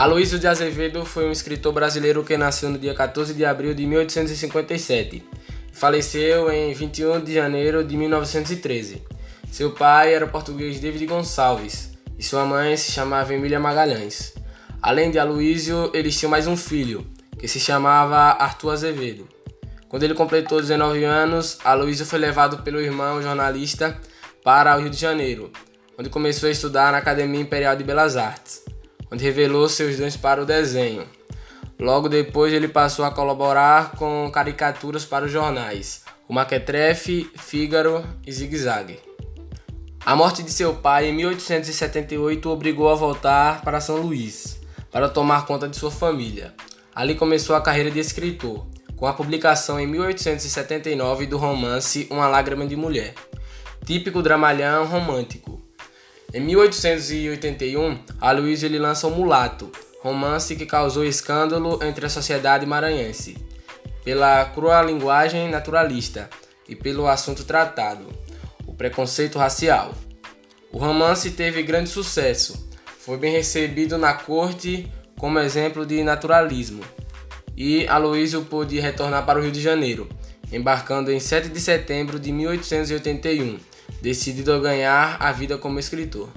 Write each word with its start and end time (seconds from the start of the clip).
Aloysio 0.00 0.38
de 0.38 0.48
Azevedo 0.48 1.04
foi 1.04 1.28
um 1.28 1.30
escritor 1.30 1.74
brasileiro 1.74 2.24
que 2.24 2.34
nasceu 2.34 2.70
no 2.70 2.78
dia 2.78 2.94
14 2.94 3.34
de 3.34 3.44
abril 3.44 3.74
de 3.74 3.86
1857 3.86 5.16
e 5.16 5.22
faleceu 5.76 6.50
em 6.50 6.72
21 6.72 7.20
de 7.22 7.34
janeiro 7.34 7.84
de 7.84 7.98
1913. 7.98 9.02
Seu 9.52 9.72
pai 9.72 10.14
era 10.14 10.24
o 10.24 10.30
português 10.30 10.80
David 10.80 11.04
Gonçalves 11.04 11.90
e 12.18 12.22
sua 12.22 12.46
mãe 12.46 12.78
se 12.78 12.92
chamava 12.92 13.34
Emília 13.34 13.60
Magalhães. 13.60 14.32
Além 14.80 15.10
de 15.10 15.18
Aloysio, 15.18 15.90
eles 15.92 16.18
tinham 16.18 16.30
mais 16.30 16.46
um 16.46 16.56
filho, 16.56 17.06
que 17.38 17.46
se 17.46 17.60
chamava 17.60 18.42
Arthur 18.42 18.70
Azevedo. 18.70 19.28
Quando 19.86 20.04
ele 20.04 20.14
completou 20.14 20.62
19 20.62 21.04
anos, 21.04 21.58
Aloysio 21.62 22.06
foi 22.06 22.18
levado 22.18 22.62
pelo 22.62 22.80
irmão 22.80 23.20
jornalista 23.20 24.00
para 24.42 24.74
o 24.74 24.80
Rio 24.80 24.88
de 24.88 24.96
Janeiro, 24.96 25.52
onde 25.98 26.08
começou 26.08 26.48
a 26.48 26.52
estudar 26.52 26.90
na 26.90 26.96
Academia 26.96 27.42
Imperial 27.42 27.76
de 27.76 27.84
Belas 27.84 28.16
Artes 28.16 28.69
onde 29.10 29.24
revelou 29.24 29.68
seus 29.68 29.96
dons 29.96 30.16
para 30.16 30.42
o 30.42 30.46
desenho. 30.46 31.06
Logo 31.78 32.08
depois, 32.08 32.52
ele 32.52 32.68
passou 32.68 33.04
a 33.04 33.10
colaborar 33.10 33.92
com 33.92 34.30
caricaturas 34.30 35.04
para 35.04 35.24
os 35.24 35.32
jornais, 35.32 36.02
o 36.28 36.32
Maquetrefe, 36.34 37.30
Fígaro 37.36 38.04
e 38.26 38.30
Zig 38.30 38.56
Zag. 38.56 38.98
A 40.04 40.16
morte 40.16 40.42
de 40.42 40.50
seu 40.50 40.74
pai 40.74 41.08
em 41.08 41.12
1878 41.12 42.48
o 42.48 42.52
obrigou 42.52 42.88
a 42.88 42.94
voltar 42.94 43.62
para 43.62 43.80
São 43.80 43.96
Luís 43.96 44.60
para 44.90 45.08
tomar 45.08 45.46
conta 45.46 45.68
de 45.68 45.76
sua 45.76 45.90
família. 45.90 46.54
Ali 46.94 47.14
começou 47.14 47.54
a 47.54 47.60
carreira 47.60 47.90
de 47.90 48.00
escritor, 48.00 48.66
com 48.96 49.06
a 49.06 49.12
publicação 49.12 49.78
em 49.78 49.86
1879 49.86 51.26
do 51.26 51.38
romance 51.38 52.06
Uma 52.10 52.28
Lágrima 52.28 52.66
de 52.66 52.76
Mulher, 52.76 53.14
típico 53.84 54.22
dramalhão 54.22 54.86
romântico, 54.86 55.60
em 56.32 56.40
1881, 56.40 57.98
Aloysio 58.20 58.66
ele 58.66 58.78
lança 58.78 59.08
O 59.08 59.10
Mulato, 59.10 59.72
romance 60.00 60.54
que 60.54 60.64
causou 60.64 61.04
escândalo 61.04 61.82
entre 61.82 62.06
a 62.06 62.08
sociedade 62.08 62.64
maranhense, 62.64 63.36
pela 64.04 64.44
crua 64.44 64.80
linguagem 64.80 65.50
naturalista 65.50 66.30
e 66.68 66.76
pelo 66.76 67.08
assunto 67.08 67.42
tratado, 67.42 68.06
o 68.64 68.72
preconceito 68.72 69.38
racial. 69.38 69.92
O 70.70 70.78
romance 70.78 71.32
teve 71.32 71.64
grande 71.64 71.90
sucesso, 71.90 72.70
foi 73.00 73.18
bem 73.18 73.32
recebido 73.32 73.98
na 73.98 74.14
corte 74.14 74.88
como 75.18 75.40
exemplo 75.40 75.84
de 75.84 76.00
naturalismo, 76.04 76.82
e 77.56 77.88
Aloysio 77.88 78.44
pôde 78.44 78.78
retornar 78.78 79.26
para 79.26 79.40
o 79.40 79.42
Rio 79.42 79.50
de 79.50 79.60
Janeiro, 79.60 80.08
embarcando 80.52 81.10
em 81.10 81.18
7 81.18 81.48
de 81.48 81.60
setembro 81.60 82.20
de 82.20 82.30
1881 82.30 83.58
decidido 84.00 84.52
a 84.52 84.58
ganhar 84.58 85.16
a 85.20 85.32
vida 85.32 85.58
como 85.58 85.78
escritor. 85.78 86.30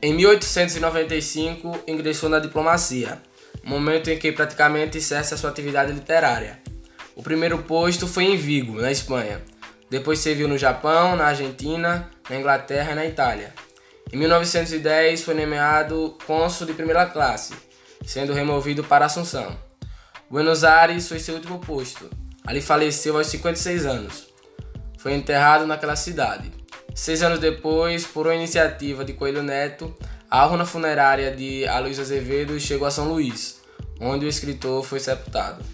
Em 0.00 0.12
1895, 0.14 1.84
ingressou 1.86 2.28
na 2.28 2.38
diplomacia, 2.38 3.20
momento 3.64 4.08
em 4.08 4.18
que 4.18 4.32
praticamente 4.32 5.00
cessa 5.00 5.36
sua 5.36 5.50
atividade 5.50 5.92
literária. 5.92 6.60
O 7.16 7.22
primeiro 7.22 7.58
posto 7.58 8.06
foi 8.06 8.24
em 8.24 8.36
Vigo, 8.36 8.80
na 8.80 8.92
Espanha. 8.92 9.42
Depois 9.90 10.20
serviu 10.20 10.46
no 10.46 10.56
Japão, 10.56 11.16
na 11.16 11.26
Argentina, 11.26 12.08
na 12.30 12.36
Inglaterra 12.36 12.92
e 12.92 12.94
na 12.94 13.06
Itália. 13.06 13.52
Em 14.12 14.16
1910 14.16 15.22
foi 15.22 15.34
nomeado 15.34 16.16
cônsul 16.26 16.66
de 16.66 16.72
primeira 16.72 17.06
classe, 17.06 17.54
sendo 18.06 18.32
removido 18.32 18.84
para 18.84 19.06
Assunção. 19.06 19.58
Buenos 20.30 20.62
Aires 20.62 21.08
foi 21.08 21.18
seu 21.18 21.34
último 21.34 21.58
posto. 21.58 22.08
Ali 22.46 22.60
faleceu 22.62 23.16
aos 23.16 23.26
56 23.26 23.84
anos. 23.84 24.28
Foi 24.98 25.12
enterrado 25.12 25.66
naquela 25.66 25.96
cidade. 25.96 26.50
Seis 27.00 27.22
anos 27.22 27.38
depois, 27.38 28.04
por 28.04 28.26
uma 28.26 28.34
iniciativa 28.34 29.04
de 29.04 29.12
Coelho 29.12 29.40
Neto, 29.40 29.94
a 30.28 30.44
urna 30.44 30.66
funerária 30.66 31.30
de 31.30 31.64
Aloysio 31.64 32.02
Azevedo 32.02 32.58
chegou 32.58 32.88
a 32.88 32.90
São 32.90 33.08
Luís, 33.08 33.60
onde 34.00 34.26
o 34.26 34.28
escritor 34.28 34.82
foi 34.82 34.98
sepultado. 34.98 35.64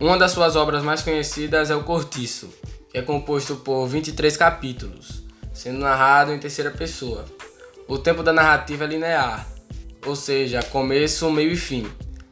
Uma 0.00 0.16
das 0.16 0.30
suas 0.30 0.56
obras 0.56 0.82
mais 0.82 1.02
conhecidas 1.02 1.70
é 1.70 1.76
O 1.76 1.84
Cortiço, 1.84 2.48
que 2.90 2.96
é 2.96 3.02
composto 3.02 3.56
por 3.56 3.86
23 3.86 4.34
capítulos, 4.34 5.24
sendo 5.52 5.80
narrado 5.80 6.32
em 6.32 6.38
terceira 6.38 6.70
pessoa. 6.70 7.26
O 7.86 7.98
tempo 7.98 8.22
da 8.22 8.32
narrativa 8.32 8.84
é 8.84 8.86
linear, 8.86 9.46
ou 10.06 10.16
seja, 10.16 10.62
começo, 10.62 11.30
meio 11.30 11.52
e 11.52 11.56
fim, 11.56 11.86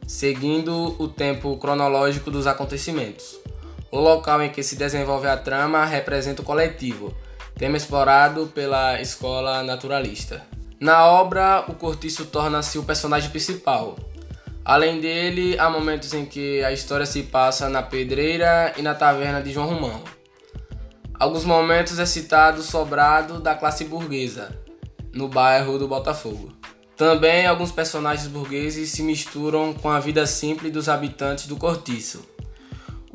seguindo 0.07 0.95
o 0.97 1.07
tempo 1.07 1.55
cronológico 1.57 2.31
dos 2.31 2.47
acontecimentos. 2.47 3.37
O 3.91 3.99
local 3.99 4.41
em 4.41 4.49
que 4.49 4.63
se 4.63 4.75
desenvolve 4.75 5.27
a 5.27 5.37
trama 5.37 5.85
representa 5.85 6.41
o 6.41 6.45
coletivo, 6.45 7.15
tema 7.57 7.77
explorado 7.77 8.47
pela 8.47 9.01
escola 9.01 9.63
naturalista. 9.63 10.45
Na 10.79 11.05
obra, 11.07 11.63
o 11.67 11.73
cortiço 11.73 12.25
torna-se 12.25 12.77
o 12.77 12.83
personagem 12.83 13.29
principal. 13.29 13.97
Além 14.63 14.99
dele, 14.99 15.57
há 15.57 15.69
momentos 15.69 16.13
em 16.13 16.25
que 16.25 16.63
a 16.63 16.71
história 16.71 17.05
se 17.05 17.23
passa 17.23 17.69
na 17.69 17.81
pedreira 17.81 18.73
e 18.75 18.81
na 18.81 18.93
taverna 18.93 19.41
de 19.41 19.53
João 19.53 19.67
Romão. 19.67 20.03
Alguns 21.17 21.45
momentos 21.45 21.97
é 21.97 22.05
citado 22.05 22.59
o 22.59 22.63
sobrado 22.63 23.39
da 23.39 23.55
classe 23.55 23.85
burguesa, 23.85 24.49
no 25.13 25.29
bairro 25.29 25.79
do 25.79 25.87
Botafogo. 25.87 26.51
Também 26.97 27.45
alguns 27.45 27.71
personagens 27.71 28.27
burgueses 28.27 28.89
se 28.89 29.01
misturam 29.01 29.73
com 29.73 29.89
a 29.89 29.99
vida 29.99 30.25
simples 30.25 30.73
dos 30.73 30.89
habitantes 30.89 31.47
do 31.47 31.55
cortiço. 31.55 32.34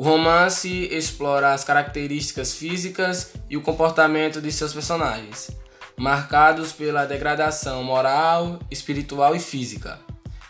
O 0.00 0.02
romance 0.02 0.88
explora 0.90 1.52
as 1.52 1.62
características 1.62 2.54
físicas 2.54 3.34
e 3.50 3.56
o 3.58 3.60
comportamento 3.60 4.40
de 4.40 4.50
seus 4.50 4.72
personagens, 4.72 5.50
marcados 5.94 6.72
pela 6.72 7.04
degradação 7.04 7.84
moral, 7.84 8.58
espiritual 8.70 9.36
e 9.36 9.38
física, 9.38 9.98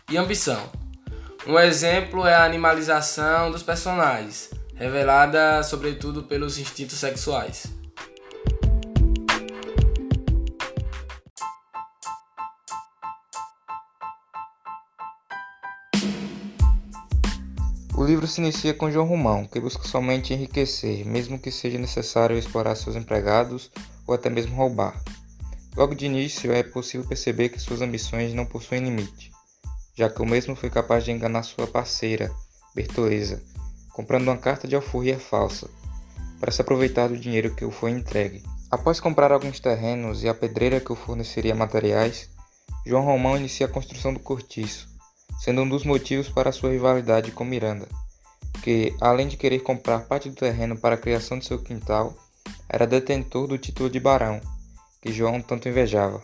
e 0.08 0.16
ambição. 0.16 0.70
Um 1.44 1.58
exemplo 1.58 2.24
é 2.28 2.32
a 2.32 2.44
animalização 2.44 3.50
dos 3.50 3.64
personagens, 3.64 4.50
revelada 4.76 5.64
sobretudo 5.64 6.22
pelos 6.22 6.56
instintos 6.56 6.98
sexuais. 6.98 7.66
O 18.00 18.04
livro 18.06 18.26
se 18.26 18.40
inicia 18.40 18.72
com 18.72 18.90
João 18.90 19.06
Romão, 19.06 19.44
que 19.44 19.60
busca 19.60 19.86
somente 19.86 20.32
enriquecer, 20.32 21.04
mesmo 21.04 21.38
que 21.38 21.50
seja 21.50 21.78
necessário 21.78 22.38
explorar 22.38 22.74
seus 22.74 22.96
empregados 22.96 23.70
ou 24.06 24.14
até 24.14 24.30
mesmo 24.30 24.56
roubar. 24.56 24.98
Logo 25.76 25.94
de 25.94 26.06
início, 26.06 26.50
é 26.50 26.62
possível 26.62 27.06
perceber 27.06 27.50
que 27.50 27.58
suas 27.58 27.82
ambições 27.82 28.32
não 28.32 28.46
possuem 28.46 28.82
limite, 28.82 29.30
já 29.94 30.08
que 30.08 30.22
o 30.22 30.24
mesmo 30.24 30.56
foi 30.56 30.70
capaz 30.70 31.04
de 31.04 31.12
enganar 31.12 31.42
sua 31.42 31.66
parceira, 31.66 32.34
Bertoleza, 32.74 33.42
comprando 33.92 34.28
uma 34.28 34.38
carta 34.38 34.66
de 34.66 34.74
alforria 34.74 35.18
falsa, 35.18 35.68
para 36.40 36.50
se 36.50 36.62
aproveitar 36.62 37.08
do 37.08 37.18
dinheiro 37.18 37.54
que 37.54 37.66
o 37.66 37.70
foi 37.70 37.90
entregue. 37.90 38.42
Após 38.70 38.98
comprar 38.98 39.30
alguns 39.30 39.60
terrenos 39.60 40.22
e 40.22 40.28
a 40.30 40.32
pedreira 40.32 40.80
que 40.80 40.90
o 40.90 40.96
forneceria 40.96 41.54
materiais, 41.54 42.30
João 42.86 43.04
Romão 43.04 43.36
inicia 43.36 43.66
a 43.66 43.70
construção 43.70 44.14
do 44.14 44.20
cortiço, 44.20 44.89
sendo 45.40 45.62
um 45.62 45.68
dos 45.68 45.84
motivos 45.84 46.28
para 46.28 46.52
sua 46.52 46.70
rivalidade 46.70 47.32
com 47.32 47.44
Miranda, 47.44 47.88
que, 48.62 48.94
além 49.00 49.26
de 49.26 49.38
querer 49.38 49.60
comprar 49.60 50.00
parte 50.00 50.28
do 50.28 50.36
terreno 50.36 50.76
para 50.76 50.96
a 50.96 50.98
criação 50.98 51.38
de 51.38 51.46
seu 51.46 51.58
quintal, 51.58 52.14
era 52.68 52.86
detentor 52.86 53.46
do 53.46 53.56
título 53.56 53.88
de 53.88 53.98
barão, 53.98 54.38
que 55.00 55.10
João 55.10 55.40
tanto 55.40 55.68
invejava. 55.68 56.22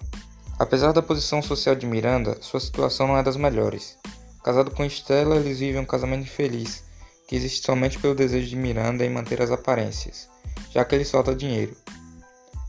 Apesar 0.59 0.93
da 0.93 1.03
posição 1.03 1.41
social 1.41 1.75
de 1.75 1.87
Miranda, 1.87 2.37
sua 2.43 2.61
situação 2.61 3.09
não 3.09 3.17
é 3.17 3.23
das 3.23 3.37
melhores. 3.37 3.97
Casado 4.45 4.71
com 4.71 4.85
Estela, 4.85 5.37
eles 5.37 5.61
vivem 5.61 5.81
um 5.81 5.87
casamento 5.87 6.25
infeliz, 6.25 6.85
que 7.27 7.35
existe 7.35 7.65
somente 7.65 7.99
pelo 7.99 8.15
desejo 8.15 8.49
de 8.49 8.57
Miranda 8.57 9.05
em 9.05 9.11
manter 9.11 9.41
as 9.41 9.51
aparências, 9.51 10.29
já 10.71 10.85
que 10.85 10.95
ele 10.95 11.05
solta 11.05 11.35
dinheiro. 11.35 11.75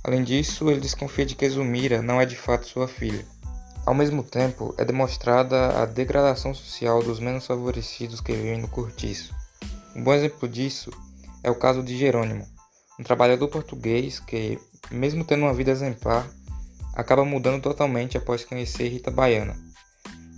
Além 0.02 0.24
disso, 0.24 0.70
ele 0.70 0.80
desconfia 0.80 1.26
de 1.26 1.36
que 1.36 1.50
Zumira 1.50 2.02
não 2.02 2.22
é 2.22 2.26
de 2.26 2.38
fato 2.38 2.66
sua 2.66 2.88
filha. 2.88 3.26
Ao 3.88 3.94
mesmo 3.94 4.22
tempo, 4.22 4.76
é 4.78 4.84
demonstrada 4.84 5.82
a 5.82 5.86
degradação 5.86 6.54
social 6.54 7.02
dos 7.02 7.22
menos 7.22 7.48
favorecidos 7.48 8.20
que 8.20 8.34
vivem 8.34 8.60
no 8.60 8.68
cortiço. 8.68 9.34
Um 9.96 10.04
bom 10.04 10.14
exemplo 10.14 10.46
disso 10.46 10.92
é 11.42 11.50
o 11.50 11.56
caso 11.56 11.82
de 11.82 11.98
Jerônimo, 11.98 12.46
um 13.00 13.04
trabalhador 13.04 13.48
português 13.48 14.20
que, 14.20 14.60
mesmo 14.92 15.24
tendo 15.24 15.44
uma 15.44 15.54
vida 15.54 15.72
exemplar, 15.72 16.28
acaba 16.96 17.24
mudando 17.24 17.62
totalmente 17.62 18.18
após 18.18 18.44
conhecer 18.44 18.90
Rita 18.90 19.10
Baiana. 19.10 19.56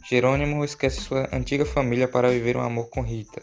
Jerônimo 0.07 0.63
esquece 0.63 1.01
sua 1.01 1.27
antiga 1.33 1.65
família 1.65 2.07
para 2.07 2.29
viver 2.29 2.55
um 2.55 2.61
amor 2.61 2.91
com 2.91 3.01
Rita 3.01 3.41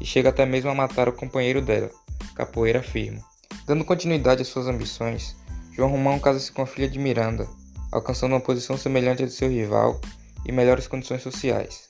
e 0.00 0.06
chega 0.06 0.28
até 0.28 0.46
mesmo 0.46 0.70
a 0.70 0.76
matar 0.76 1.08
o 1.08 1.12
companheiro 1.12 1.60
dela, 1.60 1.90
Capoeira 2.36 2.84
Firmo. 2.84 3.20
Dando 3.66 3.84
continuidade 3.84 4.42
às 4.42 4.48
suas 4.48 4.68
ambições, 4.68 5.34
João 5.72 5.90
Romão 5.90 6.20
casa-se 6.20 6.52
com 6.52 6.62
a 6.62 6.66
filha 6.66 6.88
de 6.88 7.00
Miranda, 7.00 7.48
alcançando 7.90 8.32
uma 8.32 8.40
posição 8.40 8.76
semelhante 8.76 9.22
à 9.22 9.26
de 9.26 9.32
seu 9.32 9.48
rival 9.48 10.00
e 10.46 10.52
melhores 10.52 10.86
condições 10.86 11.22
sociais. 11.22 11.88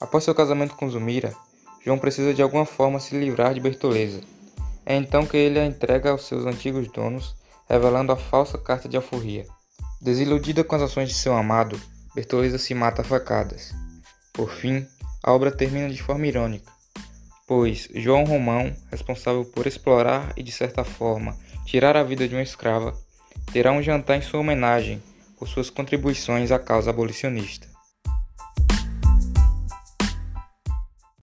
Após 0.00 0.24
seu 0.24 0.34
casamento 0.34 0.74
com 0.74 0.88
Zumira, 0.88 1.34
João 1.84 1.98
precisa 1.98 2.34
de 2.34 2.42
alguma 2.42 2.66
forma 2.66 3.00
se 3.00 3.16
livrar 3.16 3.54
de 3.54 3.60
Bertoleza. 3.60 4.20
É 4.84 4.94
então 4.94 5.26
que 5.26 5.36
ele 5.36 5.58
a 5.58 5.66
entrega 5.66 6.10
aos 6.10 6.26
seus 6.26 6.46
antigos 6.46 6.88
donos, 6.92 7.34
revelando 7.68 8.12
a 8.12 8.16
falsa 8.16 8.58
carta 8.58 8.88
de 8.88 8.96
alforria. 8.96 9.46
Desiludida 10.00 10.62
com 10.62 10.76
as 10.76 10.82
ações 10.82 11.08
de 11.08 11.14
seu 11.14 11.34
amado, 11.34 11.80
Bertoleza 12.14 12.58
se 12.58 12.74
mata 12.74 13.02
a 13.02 13.04
facadas. 13.04 13.72
Por 14.32 14.50
fim, 14.50 14.86
a 15.22 15.32
obra 15.32 15.50
termina 15.50 15.88
de 15.88 16.02
forma 16.02 16.26
irônica, 16.26 16.70
pois 17.46 17.88
João 17.94 18.24
Romão, 18.24 18.72
responsável 18.90 19.44
por 19.44 19.66
explorar 19.66 20.32
e, 20.36 20.42
de 20.42 20.52
certa 20.52 20.84
forma, 20.84 21.36
tirar 21.64 21.96
a 21.96 22.02
vida 22.02 22.28
de 22.28 22.34
uma 22.34 22.42
escrava, 22.42 22.94
terá 23.52 23.72
um 23.72 23.82
jantar 23.82 24.18
em 24.18 24.22
sua 24.22 24.40
homenagem 24.40 25.02
por 25.36 25.46
suas 25.48 25.70
contribuições 25.70 26.50
à 26.50 26.58
causa 26.58 26.90
abolicionista. 26.90 27.75